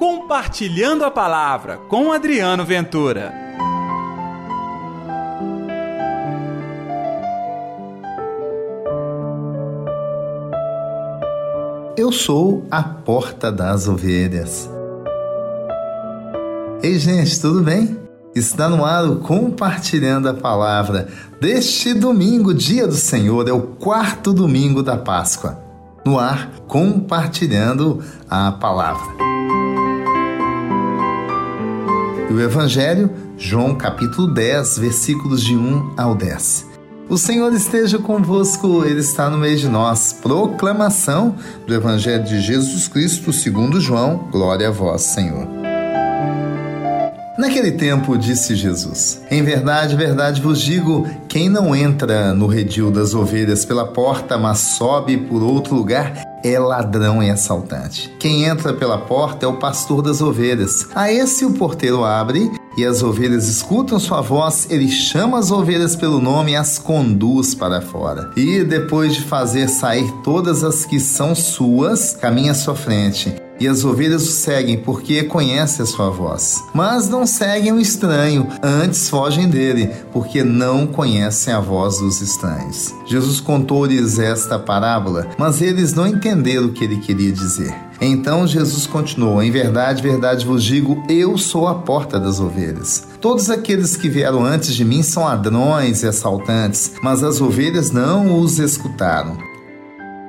Compartilhando 0.00 1.04
a 1.04 1.10
Palavra 1.10 1.76
com 1.76 2.10
Adriano 2.10 2.64
Ventura. 2.64 3.34
Eu 11.98 12.10
sou 12.10 12.66
a 12.70 12.82
porta 12.82 13.52
das 13.52 13.86
ovelhas. 13.86 14.70
Ei, 16.82 16.98
gente, 16.98 17.38
tudo 17.38 17.62
bem? 17.62 17.98
Está 18.34 18.70
no 18.70 18.86
ar 18.86 19.04
o 19.04 19.16
Compartilhando 19.16 20.30
a 20.30 20.34
Palavra 20.34 21.08
deste 21.38 21.92
domingo, 21.92 22.54
dia 22.54 22.86
do 22.86 22.94
Senhor, 22.94 23.46
é 23.46 23.52
o 23.52 23.60
quarto 23.60 24.32
domingo 24.32 24.82
da 24.82 24.96
Páscoa. 24.96 25.62
No 26.06 26.18
ar, 26.18 26.52
compartilhando 26.66 28.02
a 28.30 28.50
palavra. 28.52 29.29
E 32.30 32.32
o 32.32 32.40
Evangelho, 32.40 33.10
João 33.36 33.74
capítulo 33.74 34.32
10, 34.32 34.78
versículos 34.78 35.42
de 35.42 35.56
1 35.56 35.94
ao 35.96 36.14
10. 36.14 36.64
O 37.08 37.18
Senhor 37.18 37.52
esteja 37.52 37.98
convosco, 37.98 38.84
Ele 38.84 39.00
está 39.00 39.28
no 39.28 39.36
meio 39.36 39.58
de 39.58 39.68
nós. 39.68 40.12
Proclamação 40.12 41.34
do 41.66 41.74
Evangelho 41.74 42.22
de 42.22 42.40
Jesus 42.40 42.86
Cristo, 42.86 43.32
segundo 43.32 43.80
João. 43.80 44.28
Glória 44.30 44.68
a 44.68 44.70
vós, 44.70 45.02
Senhor. 45.02 45.59
Naquele 47.40 47.72
tempo 47.72 48.18
disse 48.18 48.54
Jesus: 48.54 49.22
Em 49.30 49.42
verdade, 49.42 49.96
verdade 49.96 50.42
vos 50.42 50.60
digo: 50.60 51.08
quem 51.26 51.48
não 51.48 51.74
entra 51.74 52.34
no 52.34 52.46
redil 52.46 52.90
das 52.90 53.14
ovelhas 53.14 53.64
pela 53.64 53.86
porta, 53.86 54.36
mas 54.36 54.58
sobe 54.58 55.16
por 55.16 55.42
outro 55.42 55.74
lugar, 55.74 56.12
é 56.44 56.58
ladrão 56.58 57.22
e 57.22 57.30
assaltante. 57.30 58.14
Quem 58.20 58.44
entra 58.44 58.74
pela 58.74 58.98
porta 58.98 59.46
é 59.46 59.48
o 59.48 59.56
pastor 59.56 60.02
das 60.02 60.20
ovelhas. 60.20 60.86
A 60.94 61.10
esse 61.10 61.46
o 61.46 61.54
porteiro 61.54 62.04
abre 62.04 62.50
e 62.76 62.84
as 62.84 63.02
ovelhas 63.02 63.48
escutam 63.48 63.98
sua 63.98 64.20
voz, 64.20 64.66
ele 64.68 64.90
chama 64.90 65.38
as 65.38 65.50
ovelhas 65.50 65.96
pelo 65.96 66.20
nome 66.20 66.52
e 66.52 66.56
as 66.56 66.78
conduz 66.78 67.54
para 67.54 67.80
fora. 67.80 68.30
E 68.36 68.62
depois 68.64 69.14
de 69.14 69.22
fazer 69.22 69.66
sair 69.68 70.12
todas 70.22 70.62
as 70.62 70.84
que 70.84 71.00
são 71.00 71.34
suas, 71.34 72.12
caminha 72.12 72.52
à 72.52 72.54
sua 72.54 72.74
frente 72.74 73.34
e 73.60 73.68
as 73.68 73.84
ovelhas 73.84 74.22
o 74.22 74.32
seguem 74.32 74.78
porque 74.78 75.22
conhecem 75.24 75.82
a 75.82 75.86
sua 75.86 76.10
voz. 76.10 76.64
Mas 76.74 77.08
não 77.08 77.26
seguem 77.26 77.72
o 77.72 77.80
estranho, 77.80 78.48
antes 78.62 79.08
fogem 79.08 79.48
dele, 79.48 79.90
porque 80.12 80.42
não 80.42 80.86
conhecem 80.86 81.52
a 81.52 81.60
voz 81.60 81.98
dos 81.98 82.22
estranhos. 82.22 82.94
Jesus 83.06 83.38
contou-lhes 83.38 84.18
esta 84.18 84.58
parábola, 84.58 85.28
mas 85.36 85.60
eles 85.60 85.92
não 85.92 86.06
entenderam 86.06 86.66
o 86.66 86.72
que 86.72 86.84
ele 86.84 86.96
queria 86.96 87.30
dizer. 87.30 87.74
Então 88.00 88.46
Jesus 88.46 88.86
continuou: 88.86 89.42
Em 89.42 89.50
verdade, 89.50 90.02
verdade 90.02 90.46
vos 90.46 90.64
digo, 90.64 91.04
eu 91.08 91.36
sou 91.36 91.68
a 91.68 91.74
porta 91.74 92.18
das 92.18 92.40
ovelhas. 92.40 93.06
Todos 93.20 93.50
aqueles 93.50 93.96
que 93.96 94.08
vieram 94.08 94.42
antes 94.42 94.74
de 94.74 94.84
mim 94.84 95.02
são 95.02 95.24
ladrões 95.24 96.02
e 96.02 96.06
assaltantes, 96.06 96.92
mas 97.02 97.22
as 97.22 97.40
ovelhas 97.42 97.90
não 97.90 98.40
os 98.40 98.58
escutaram. 98.58 99.36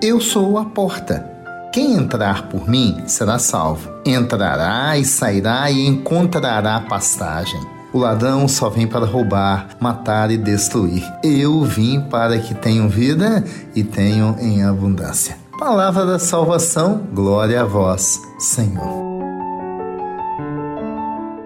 Eu 0.01 0.19
sou 0.19 0.57
a 0.57 0.65
porta. 0.65 1.30
Quem 1.71 1.93
entrar 1.93 2.49
por 2.49 2.67
mim 2.67 3.01
será 3.07 3.39
salvo. 3.39 3.89
Entrará 4.05 4.97
e 4.97 5.05
sairá 5.05 5.71
e 5.71 5.87
encontrará 5.87 6.81
pastagem. 6.81 7.61
O 7.93 7.97
ladrão 7.97 8.45
só 8.45 8.69
vem 8.69 8.85
para 8.85 9.05
roubar, 9.05 9.69
matar 9.79 10.31
e 10.31 10.37
destruir. 10.37 11.01
Eu 11.23 11.63
vim 11.63 12.01
para 12.01 12.37
que 12.39 12.53
tenham 12.53 12.89
vida 12.89 13.43
e 13.73 13.85
tenham 13.85 14.37
em 14.39 14.63
abundância. 14.63 15.37
Palavra 15.57 16.05
da 16.05 16.19
salvação, 16.19 17.07
glória 17.13 17.61
a 17.61 17.65
vós, 17.65 18.19
Senhor. 18.37 19.09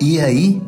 E 0.01 0.19
aí, 0.19 0.59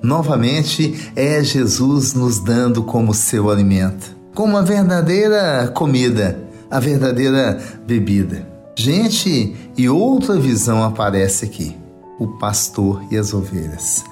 novamente, 0.00 1.10
é 1.16 1.42
Jesus 1.42 2.14
nos 2.14 2.38
dando 2.38 2.84
como 2.84 3.12
seu 3.12 3.50
alimento, 3.50 4.14
como 4.32 4.56
a 4.56 4.62
verdadeira 4.62 5.72
comida, 5.74 6.38
a 6.70 6.78
verdadeira 6.78 7.60
bebida. 7.84 8.51
Gente, 8.74 9.54
e 9.76 9.88
outra 9.88 10.38
visão 10.38 10.82
aparece 10.82 11.44
aqui: 11.44 11.76
o 12.18 12.26
pastor 12.38 13.02
e 13.10 13.16
as 13.16 13.34
ovelhas. 13.34 14.04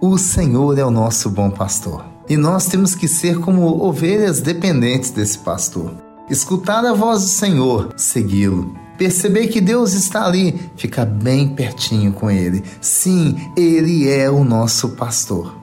O 0.00 0.18
Senhor 0.18 0.78
é 0.78 0.84
o 0.84 0.90
nosso 0.90 1.30
bom 1.30 1.50
pastor. 1.50 2.04
E 2.28 2.36
nós 2.36 2.66
temos 2.66 2.94
que 2.94 3.08
ser 3.08 3.40
como 3.40 3.82
ovelhas 3.82 4.40
dependentes 4.40 5.10
desse 5.10 5.38
pastor. 5.38 5.94
Escutar 6.28 6.84
a 6.84 6.92
voz 6.92 7.22
do 7.22 7.28
Senhor, 7.28 7.94
segui-lo. 7.96 8.76
Perceber 8.98 9.46
que 9.46 9.60
Deus 9.60 9.94
está 9.94 10.26
ali, 10.26 10.60
ficar 10.76 11.06
bem 11.06 11.48
pertinho 11.48 12.12
com 12.12 12.30
Ele. 12.30 12.62
Sim, 12.80 13.36
Ele 13.56 14.08
é 14.08 14.30
o 14.30 14.44
nosso 14.44 14.90
pastor. 14.90 15.56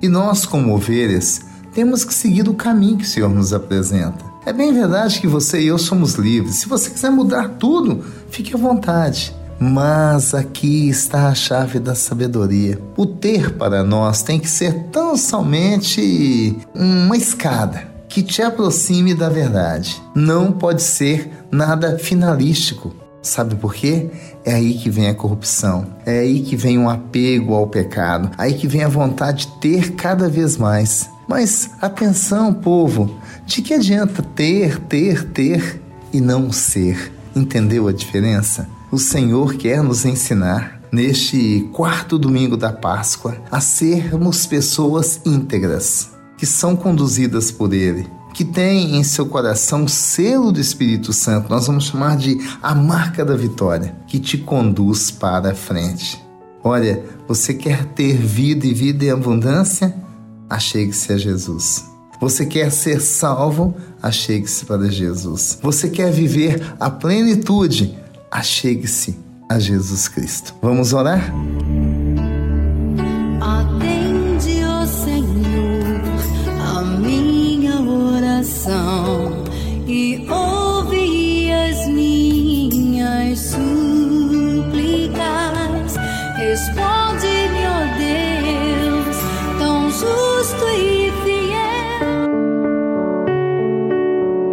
E 0.00 0.08
nós, 0.08 0.46
como 0.46 0.74
ovelhas, 0.74 1.40
temos 1.74 2.04
que 2.04 2.14
seguir 2.14 2.48
o 2.48 2.54
caminho 2.54 2.98
que 2.98 3.04
o 3.04 3.08
Senhor 3.08 3.30
nos 3.30 3.52
apresenta. 3.52 4.31
É 4.44 4.52
bem 4.52 4.72
verdade 4.72 5.20
que 5.20 5.26
você 5.26 5.60
e 5.60 5.68
eu 5.68 5.78
somos 5.78 6.14
livres. 6.14 6.56
Se 6.56 6.68
você 6.68 6.90
quiser 6.90 7.10
mudar 7.10 7.48
tudo, 7.60 8.04
fique 8.28 8.54
à 8.54 8.58
vontade. 8.58 9.34
Mas 9.58 10.34
aqui 10.34 10.88
está 10.88 11.28
a 11.28 11.34
chave 11.34 11.78
da 11.78 11.94
sabedoria. 11.94 12.76
O 12.96 13.06
ter 13.06 13.52
para 13.56 13.84
nós 13.84 14.22
tem 14.24 14.40
que 14.40 14.50
ser 14.50 14.88
tão 14.90 15.16
somente 15.16 16.56
uma 16.74 17.16
escada 17.16 17.86
que 18.08 18.20
te 18.20 18.42
aproxime 18.42 19.14
da 19.14 19.28
verdade. 19.28 20.02
Não 20.14 20.50
pode 20.50 20.82
ser 20.82 21.30
nada 21.50 21.96
finalístico. 21.96 22.92
Sabe 23.22 23.54
por 23.54 23.72
quê? 23.72 24.10
É 24.44 24.54
aí 24.54 24.74
que 24.74 24.90
vem 24.90 25.08
a 25.08 25.14
corrupção, 25.14 25.86
é 26.04 26.18
aí 26.18 26.40
que 26.40 26.56
vem 26.56 26.76
o 26.76 26.82
um 26.82 26.90
apego 26.90 27.54
ao 27.54 27.68
pecado, 27.68 28.32
aí 28.36 28.54
que 28.54 28.66
vem 28.66 28.82
a 28.82 28.88
vontade 28.88 29.46
de 29.46 29.60
ter 29.60 29.92
cada 29.92 30.28
vez 30.28 30.56
mais. 30.56 31.08
Mas 31.28 31.70
atenção, 31.80 32.52
povo, 32.52 33.16
de 33.46 33.62
que 33.62 33.74
adianta 33.74 34.22
ter, 34.22 34.78
ter, 34.80 35.24
ter 35.30 35.82
e 36.12 36.20
não 36.20 36.52
ser? 36.52 37.12
Entendeu 37.34 37.88
a 37.88 37.92
diferença? 37.92 38.68
O 38.90 38.98
Senhor 38.98 39.54
quer 39.54 39.82
nos 39.82 40.04
ensinar 40.04 40.82
neste 40.92 41.68
quarto 41.72 42.18
domingo 42.18 42.56
da 42.56 42.70
Páscoa 42.70 43.36
a 43.50 43.60
sermos 43.60 44.44
pessoas 44.44 45.20
íntegras, 45.24 46.10
que 46.36 46.44
são 46.44 46.76
conduzidas 46.76 47.50
por 47.50 47.72
Ele, 47.72 48.06
que 48.34 48.44
tem 48.44 48.96
em 48.96 49.02
seu 49.02 49.26
coração 49.26 49.84
o 49.84 49.88
selo 49.88 50.52
do 50.52 50.60
Espírito 50.60 51.12
Santo, 51.12 51.48
nós 51.48 51.66
vamos 51.66 51.84
chamar 51.84 52.16
de 52.16 52.38
a 52.62 52.74
marca 52.74 53.24
da 53.24 53.34
vitória, 53.34 53.96
que 54.06 54.18
te 54.18 54.36
conduz 54.36 55.10
para 55.10 55.52
a 55.52 55.54
frente. 55.54 56.22
Olha, 56.62 57.02
você 57.26 57.54
quer 57.54 57.84
ter 57.86 58.16
vida 58.16 58.66
e 58.66 58.74
vida 58.74 59.04
em 59.04 59.10
abundância? 59.10 60.01
Achegue-se 60.52 61.10
a 61.10 61.16
Jesus. 61.16 61.86
Você 62.20 62.44
quer 62.44 62.70
ser 62.70 63.00
salvo? 63.00 63.74
Achegue-se 64.02 64.66
para 64.66 64.90
Jesus. 64.90 65.58
Você 65.62 65.88
quer 65.88 66.12
viver 66.12 66.74
a 66.78 66.90
plenitude? 66.90 67.98
Achegue-se 68.30 69.18
a 69.48 69.58
Jesus 69.58 70.08
Cristo. 70.08 70.54
Vamos 70.60 70.92
orar? 70.92 71.32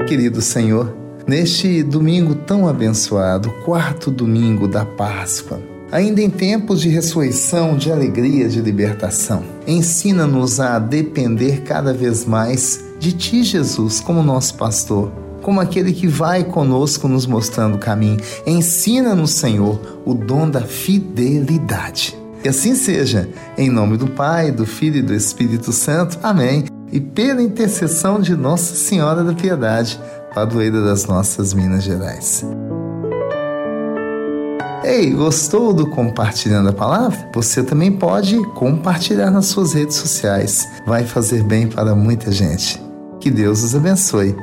Querido 0.10 0.42
Senhor, 0.42 0.92
neste 1.28 1.84
domingo 1.84 2.34
tão 2.34 2.68
abençoado, 2.68 3.52
quarto 3.64 4.10
domingo 4.10 4.68
da 4.68 4.84
Páscoa. 4.84 5.62
Ainda 5.92 6.20
em 6.20 6.32
tempos 6.32 6.82
de 6.82 6.90
ressurreição, 6.90 7.78
de 7.78 7.92
alegria, 7.92 8.50
de 8.50 8.60
libertação, 8.60 9.44
ensina-nos 9.68 10.60
a 10.60 10.80
depender 10.80 11.62
cada 11.62 11.94
vez 11.94 12.26
mais 12.26 12.84
de 12.98 13.12
Ti, 13.12 13.44
Jesus, 13.44 14.00
como 14.00 14.24
nosso 14.24 14.56
pastor, 14.56 15.12
como 15.44 15.62
aquele 15.62 15.94
que 15.94 16.08
vai 16.08 16.44
conosco 16.44 17.08
nos 17.08 17.28
mostrando 17.28 17.76
o 17.76 17.80
caminho. 17.80 18.18
Ensina-nos, 18.48 19.30
Senhor, 19.30 20.02
o 20.04 20.16
dom 20.16 20.50
da 20.50 20.62
fidelidade. 20.62 22.18
Que 22.42 22.50
assim 22.50 22.74
seja, 22.74 23.30
em 23.56 23.70
nome 23.70 23.96
do 23.96 24.08
Pai, 24.08 24.52
do 24.52 24.66
Filho 24.66 24.98
e 24.98 25.04
do 25.04 25.14
Espírito 25.14 25.72
Santo. 25.72 26.18
Amém 26.24 26.69
e 26.92 27.00
pela 27.00 27.42
intercessão 27.42 28.20
de 28.20 28.36
Nossa 28.36 28.76
Senhora 28.76 29.24
da 29.24 29.34
Piedade, 29.34 30.00
padroeira 30.34 30.84
das 30.84 31.06
nossas 31.06 31.54
Minas 31.54 31.84
Gerais. 31.84 32.46
Ei, 34.84 35.12
gostou 35.12 35.74
do 35.74 35.90
Compartilhando 35.90 36.70
a 36.70 36.74
Palavra? 36.74 37.30
Você 37.34 37.64
também 37.64 37.92
pode 37.92 38.38
compartilhar 38.54 39.30
nas 39.30 39.48
suas 39.48 39.74
redes 39.74 39.98
sociais. 39.98 40.68
Vai 40.86 41.04
fazer 41.04 41.44
bem 41.44 41.68
para 41.68 41.94
muita 41.94 42.32
gente. 42.32 42.82
Que 43.20 43.30
Deus 43.30 43.64
os 43.64 43.76
abençoe. 43.76 44.36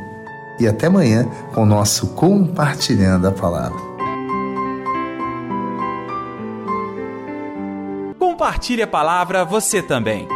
E 0.61 0.69
até 0.69 0.87
amanhã 0.87 1.27
com 1.55 1.63
o 1.63 1.67
nosso 1.67 2.09
Compartilhando 2.09 3.27
a 3.27 3.33
Palavra. 3.33 3.97
compartilhe 8.37 8.83
a 8.83 8.87
palavra 8.87 9.45
você 9.45 9.83
também. 9.83 10.36